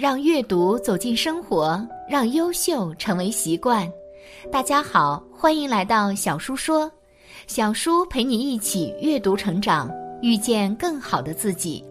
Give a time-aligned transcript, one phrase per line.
[0.00, 3.86] 让阅读走进生活，让优秀成为习惯。
[4.50, 6.90] 大家好，欢迎来到小叔说，
[7.46, 9.90] 小叔陪你一起阅读成长，
[10.22, 11.84] 遇见更好的自己。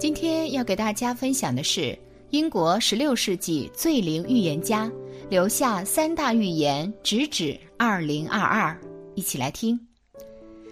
[0.00, 1.94] 今天要给大家分享的是
[2.30, 4.90] 英国十六世纪最灵预言家
[5.28, 8.74] 留下三大预言，直指二零二二。
[9.14, 9.78] 一起来听。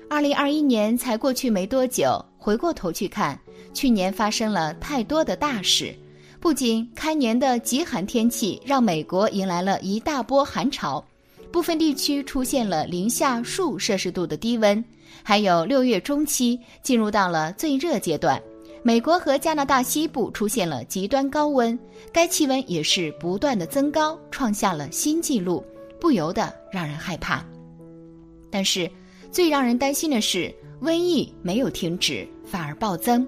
[0.09, 3.39] 二零二一年才过去没多久，回过头去看，
[3.75, 5.95] 去年发生了太多的大事。
[6.45, 11.03] 不仅开年的极寒天气让美国迎来了一大波寒潮，
[11.51, 14.85] 部分地区出现了零下数摄氏度的低温，
[15.23, 18.39] 还有六月中期进入到了最热阶段，
[18.83, 21.79] 美国和加拿大西部出现了极端高温，
[22.13, 25.65] 该气温也是不断的增高，创下了新纪录，
[25.99, 27.43] 不由得让人害怕。
[28.51, 28.89] 但是，
[29.33, 30.55] 最让人担心的是，
[30.85, 33.27] 瘟疫没有停止，反而暴增。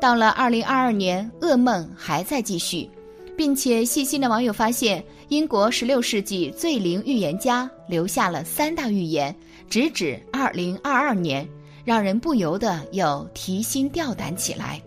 [0.00, 2.88] 到了二零二二年，噩梦还在继续，
[3.36, 9.34] 并且细心的网友发现，英国十六世纪最灵预言家留下了三大预言，
[9.68, 11.48] 直指二零二二年，
[11.84, 14.80] 让人不由得又提心吊胆起来。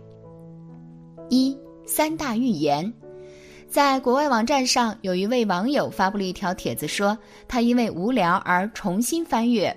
[1.30, 2.94] 一三大预言，
[3.67, 7.17] 在国外网站上，有一位网友发布了一条帖子，说
[7.48, 9.75] 他因为无聊而重新翻阅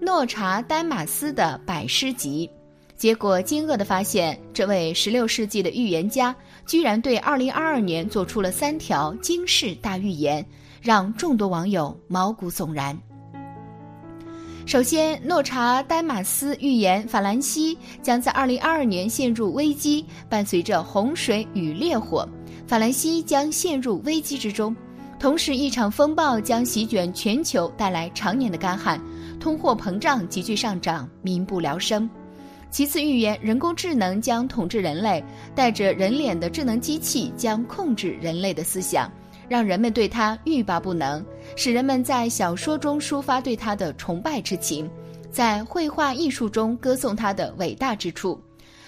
[0.00, 2.48] 诺查丹马斯的百诗集。
[2.96, 6.34] 结果惊愕地发现，这位16世纪的预言家
[6.66, 10.44] 居然对2022年做出了三条惊世大预言，
[10.80, 12.96] 让众多网友毛骨悚然。
[14.64, 22.26] 首先，诺查丹马斯预言法兰西将在2022年陷入危机，伴随着洪水与烈火，
[22.66, 24.74] 法兰西将陷入危机之中。
[25.18, 29.00] 同时，一场风暴将席卷全球，带来常年的干旱，
[29.44, 32.08] 通货膨胀急剧上涨，民不聊生。
[32.70, 35.22] 其次，预言人工智能将统治人类，
[35.54, 39.12] 带着人脸的智能机器将控制人类的思想，
[39.46, 41.22] 让人们对它欲罢不能，
[41.56, 44.90] 使人们在小说中抒发对它的崇拜之情，
[45.30, 48.40] 在绘画艺术中歌颂它的伟大之处。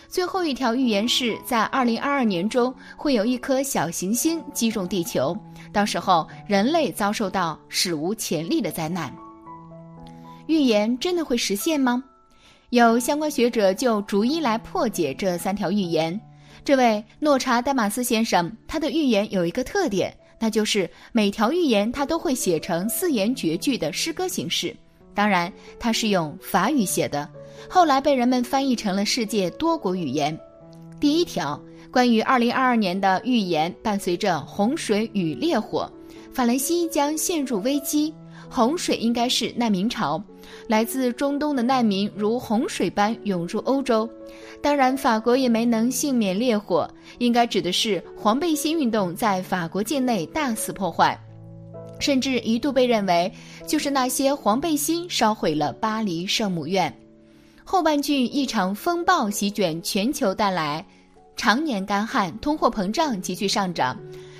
[0.08, 5.36] 最后一条预言是在二零二二年中会有一颗小行星击中地球，
[5.70, 9.14] 到时候人类遭受到史无前例的灾难。
[10.46, 12.02] 预言真的会实现吗？
[12.70, 16.20] 有相关学者就逐一来破解这三条预言。
[16.64, 24.76] 这位诺查丹马斯先生，他的预言有一个特点，那就是每条预言他都会写成四言绝句的诗歌形式。
[25.14, 27.28] 当然，他是用法语写的，
[27.70, 30.36] 后来被人们翻译成了世界多国语言。
[30.98, 35.90] 第一条关于二零二二年的预言，伴随着洪水与烈火，
[36.32, 38.12] 法兰西将陷入危机。
[38.48, 40.22] 洪水应该是难民潮。
[40.68, 44.08] 来自中东的难民如洪水般涌入欧洲，
[44.62, 51.18] 当然法国也没能幸免烈火，应该指的是黄背心运动在法国境内大肆破坏，
[51.98, 53.30] 甚至一度被认为
[53.66, 56.92] 就是那些黄背心烧毁了巴黎圣母院。
[57.64, 60.84] 后半句一场风暴席卷全球，带来
[61.36, 63.98] 常年干旱、通货膨胀急剧上涨。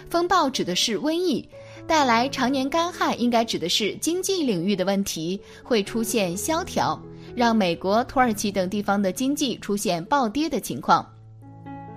[0.08, 1.46] 风暴指的是瘟疫。
[1.86, 7.00] 带来常年干旱，应该指的是经济领域的问题会出现萧条，
[7.34, 11.06] 让美国、土耳其等地方的经济出现暴跌的情况。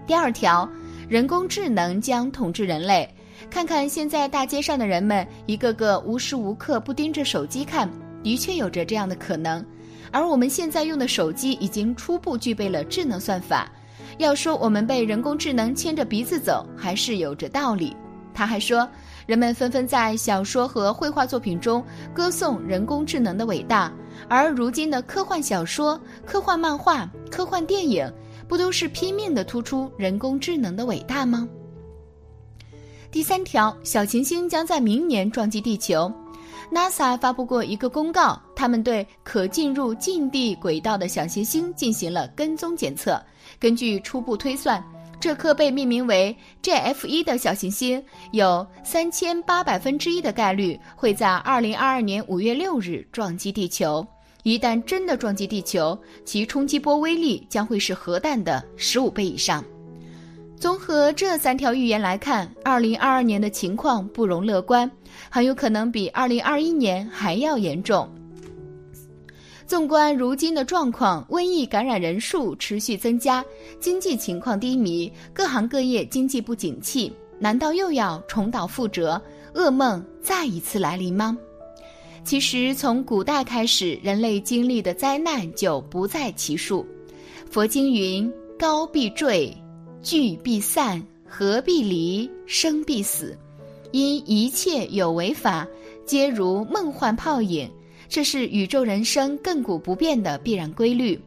[0.05, 0.69] 第二条，
[1.07, 3.09] 人工智能将统治人类。
[3.49, 7.89] 看看现在大街上的人们，一个个无时无刻不盯着手机看，
[8.21, 9.65] 的确有着这样的可能。
[10.11, 13.71] 而我们现在用的手机已经初步具备了智能算法，
[14.19, 17.95] 要说我们被人工智能牵着鼻子走，还是有着道理。
[18.35, 18.87] 他还说。
[19.29, 21.85] 人们纷纷在小说和绘画作品中
[22.15, 23.93] 歌颂人工智能的伟大，
[24.27, 28.11] 而如今的科幻小说、科幻漫画、科幻电影，
[28.47, 31.47] 不都是拼命的突出人工智能的伟大吗？
[33.11, 36.11] 第三条，小行星将在明年撞击地球。
[36.71, 43.21] NASA 发布过一个公告，他们对可进入近地轨道的小行星进行了跟踪检测，
[43.59, 44.83] 根据初步推算。
[45.19, 48.01] 这颗被命名为 JF 一的小行星
[48.31, 54.05] 有三千八百分之一的概率会在二零二二年五月六日撞击地球。
[54.43, 59.63] 一旦真的撞击地球，其冲击波威力将会是核弹的十五倍以上。
[60.55, 64.89] 综合这三条预言来看，二零二二年的情况不容乐观，
[65.29, 68.09] 很有可能比二零二一年还要严重。
[69.69, 73.45] 纵观如今的状况，瘟疫感染人数持续增加，
[73.79, 79.21] 经济情况低迷，各行各业经济不景气，难道又要重蹈覆辙，
[79.53, 81.37] 噩梦再一次来临吗？
[82.23, 86.83] 其实，从古代开始，人类经历的灾难就不在其数。
[87.47, 88.27] 佛经云
[88.57, 89.55] ：“高必坠，
[90.01, 93.37] 聚必散，合必离，生必死。
[93.91, 95.67] 因一切有为法，
[96.07, 97.69] 皆如梦幻泡影，
[98.09, 101.17] 这是宇宙人生亘古不变的必然规律。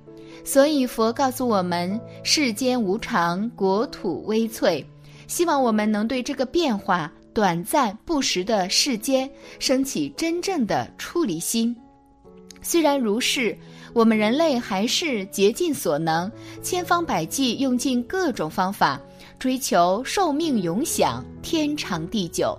[0.44, 4.84] 所以佛告诉我们：世间无常，国土微脆。
[5.29, 11.75] 希望我们能对这个变化、短暂不实的世间，升起真正的处理心。
[12.61, 13.56] 虽然如是，
[13.93, 16.31] 我们人类还是竭尽所能，
[16.62, 19.00] 千方百计，用尽各种方法。
[19.38, 22.56] 追求寿命永享、天长地久，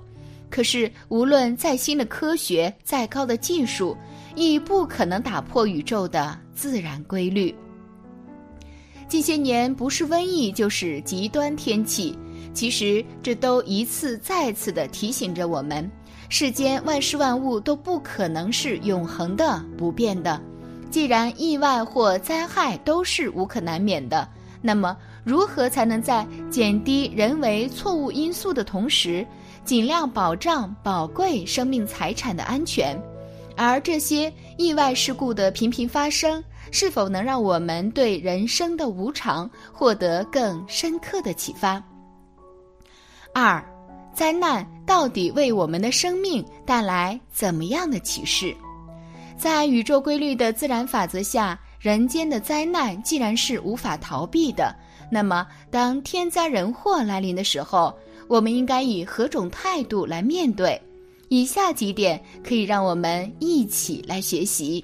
[0.50, 3.96] 可是无论再新的科学、再高的技术，
[4.36, 7.54] 亦不可能打破宇宙的自然规律。
[9.08, 12.18] 近些年，不是瘟疫就是极端天气，
[12.54, 15.90] 其实这都一次再次的提醒着我们：
[16.30, 20.42] 世间万事万物都不可能是永恒的、不变的。
[20.90, 24.28] 既然意外或灾害都是无可难免的。
[24.62, 29.26] 那么，如何才能在减低人为错误因素的同时，
[29.66, 33.00] 尽量保障宝贵生命财产的安全？
[33.56, 41.84] 而这些意外事故的频频发生，是否能让我们对人生的无常获得更深刻的启发？
[43.34, 43.64] 二，
[44.14, 48.56] 灾难到底为我们的生命带来怎么样的启示？
[49.38, 51.60] 在宇宙规律的自然法则下。
[51.80, 54.74] 人间的灾难既然是无法逃避的，
[55.12, 57.94] 那么当天灾人祸来临的时候，
[58.30, 60.82] 我们应该以何种态度来面对？
[61.30, 64.84] 以下几点可以让我们一起来学习。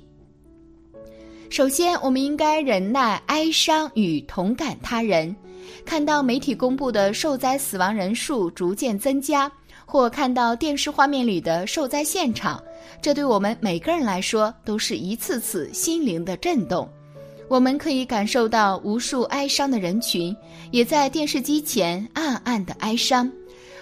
[1.50, 5.36] 首先，我们应该忍耐哀伤与同感他人。
[5.86, 9.52] 看到媒体公布的受灾死亡人数逐渐增加，
[9.86, 12.62] 或看到电视画面里的受灾现场。
[13.02, 16.88] 这对我们每个人来说都是一次次心灵的震动，
[17.48, 20.36] 我们可以感受到无数哀伤的人群
[20.72, 23.30] 也在电视机前暗暗的哀伤。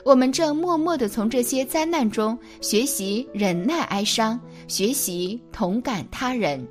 [0.07, 6.65] 我们正默默地从这些灾难中学习忍耐哀伤，学习同感他人。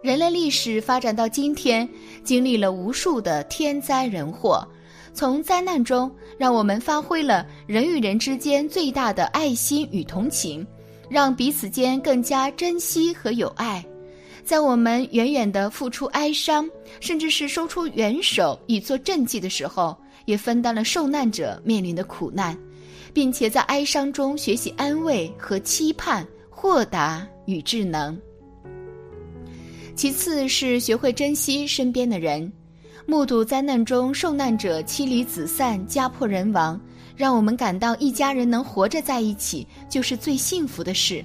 [0.00, 1.88] 人类历史发展到今天，
[2.22, 4.64] 经历了无数的天灾人祸，
[5.12, 6.08] 从灾难中
[6.38, 10.64] 让我们发挥了人与人之间最大的爱心与同情。
[11.10, 13.84] 让彼此间更加珍惜和友爱，
[14.44, 16.70] 在我们远远的付出哀伤，
[17.00, 19.96] 甚至是伸出援手以作赈济的时候，
[20.26, 22.56] 也分担了受难者面临的苦难，
[23.14, 28.16] 并且在哀伤中学习安慰和期盼、豁达与智能。
[29.94, 32.52] 其次是学会珍惜身边的人，
[33.06, 36.78] 目睹灾难中受难者妻离子散、家破人亡。
[37.16, 41.24] 让我们感到一家人能活着在一起就是最幸福的事。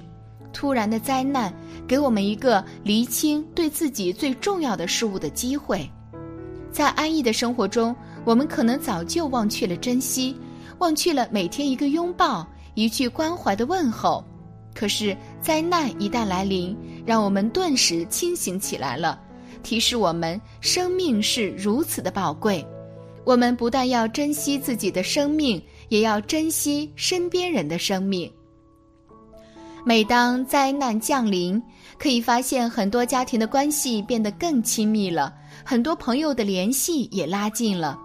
[0.50, 1.52] 突然的灾难
[1.86, 5.86] 给我们一个厘清对自己最重要的事物的机会。
[6.72, 10.34] 在安逸的生活中，我们可能早就忘却了珍惜，
[10.78, 14.24] 忘却了每天一个拥抱、一句关怀的问候。
[14.74, 19.20] 可是灾难一旦来临，让我们顿时清醒起来了，
[19.62, 22.66] 提示我们生命是如此的宝贵。
[23.24, 25.62] 我们不但要珍惜自己的生命。
[25.88, 28.32] 也要珍惜身边人的生命。
[29.84, 31.60] 每当灾难降临，
[31.98, 37.98] 可以发现很多家庭的关系变得更亲密了，很多朋友的联系也拉近了。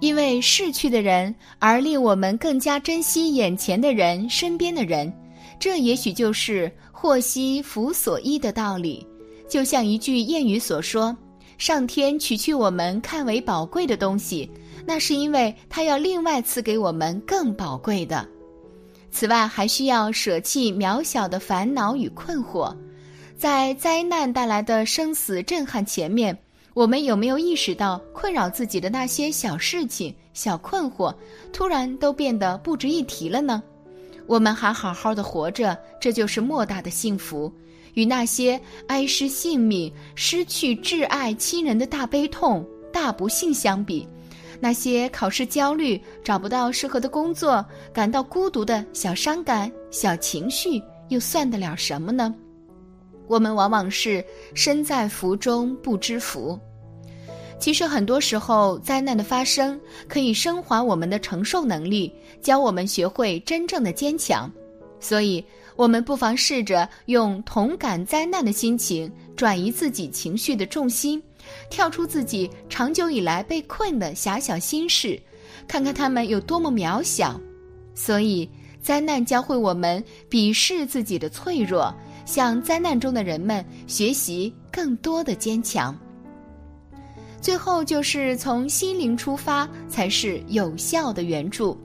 [0.00, 5.10] 因为逝去的人，而令我们更加珍惜眼前的人、身边的人。
[5.58, 9.06] 这也许就是“祸兮福所依”的道理。
[9.48, 11.16] 就像一句谚语所说
[11.58, 14.50] ：“上天取去我们看为宝贵的东西。”
[14.84, 18.28] 那是因为他要另外赐给我们更宝贵的。
[19.14, 22.76] 此外，还需要舍弃渺小的烦恼与困惑。
[23.38, 26.36] 在灾难带来的生死震撼前面，
[26.74, 31.14] 我们有没有意识到困扰自己的那些小事情、小困惑，
[31.52, 33.62] 突然都变得不值一提了呢？
[34.26, 37.52] 我们还好好的活着，这就是莫大的幸福。
[37.92, 44.08] 与那些哀失性命、失去挚爱亲人的大悲痛、大不幸相比，
[44.60, 52.34] 那些考试焦虑、找不到适合的工作、感到孤独的小伤感、小情绪，又算得了什么呢？
[53.26, 56.58] 我们往往是身在福中不知福。
[57.58, 64.50] 其实很多时候，灾难的发生可以升华我们的承受能力，教我们学会真正的坚强。
[65.00, 65.42] 所以，
[65.76, 71.22] 我们不妨试着用同感灾难的心情，转移自己情绪的重心。
[71.68, 75.20] 跳出自己长久以来被困的狭小心事，
[75.68, 77.38] 看看他们有多么渺小。
[77.94, 78.48] 所以，
[78.80, 85.96] 灾难教会我们鄙视自己的脆弱，向灾难中的人们学习更多的坚强。
[87.40, 91.78] 最后就是从心灵出发，才是有效的援助。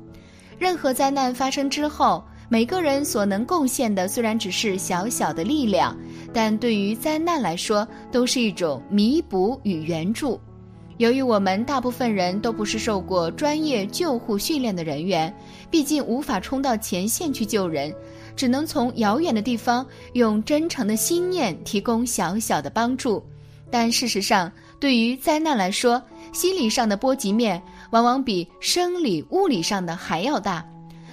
[0.57, 5.95] 任何灾难发生之后，每个人所能贡献的虽然只是小小的力量，
[6.33, 10.39] 但对于灾难来说，都是一种弥补与援助。
[10.97, 15.31] 由于我们大部分人都不是受过专业救护训练的人员，
[15.69, 17.93] 毕竟无法冲到前线去救人，
[18.35, 23.23] 只能从遥远的地方用真诚的心念提供小小的帮助。
[23.69, 26.01] 但事实上，对于灾难来说，
[26.33, 30.65] 心理上的波及面往往比生理物理上的还要大。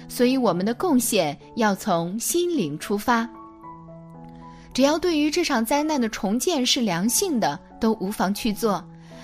[0.07, 3.29] 所以，我们的贡献要从心灵出发。
[4.73, 8.83] 只要对于这场灾难的重建是良性的，都无妨去做。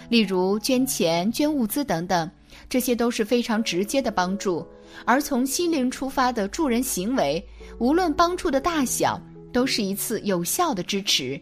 [0.09, 2.29] 例如捐钱、捐物资等等，
[2.69, 4.65] 这些都是非常直接的帮助。
[5.05, 7.43] 而从心灵出发的助人行为，
[7.79, 9.19] 无论帮助的大小，
[9.51, 11.39] 都是一次有效的支持。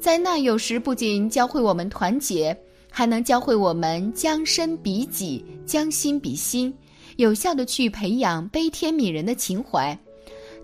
[0.00, 2.56] 灾难有时不仅教会我们团结，
[2.90, 6.72] 还能教会我们将身比己、将心比心。
[7.16, 9.98] 有效的去培养悲天悯人的情怀，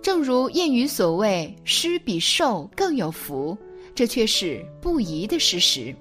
[0.01, 3.57] 正如谚语所谓“施比受更有福”，
[3.95, 5.93] 这却是不疑的事实。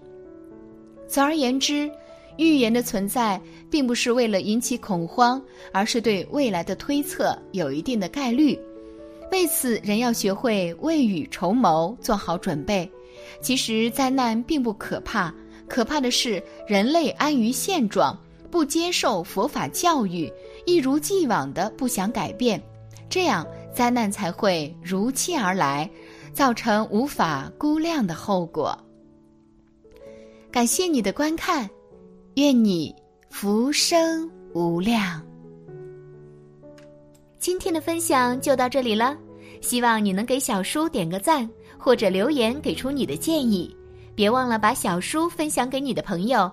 [1.09, 1.91] 总而言之，
[2.37, 3.41] 预言的存在
[3.71, 5.43] 并不是为了引起恐慌，
[5.73, 8.59] 而是对未来的推测有一定的概率。
[9.31, 12.91] 为此，人要学会未雨绸缪，做好准备。
[13.41, 15.35] 其实，灾难并不可怕，
[15.67, 18.19] 可怕的是人类安于现状。
[18.53, 20.31] 不接受佛法教育，
[20.67, 22.63] 一如既往的不想改变，
[23.09, 25.91] 这样灾难才会如期而来，
[26.35, 28.79] 造成无法估量的后果。
[30.51, 31.69] 感谢你的观看，
[32.35, 32.95] 愿你
[33.31, 35.23] 福生无量。
[37.39, 39.17] 今天的分享就到这里了，
[39.63, 43.75] 希望你能给小叔点个赞，或者留言给出你的建议，
[44.15, 46.53] 别忘了把小叔分享给你的朋友。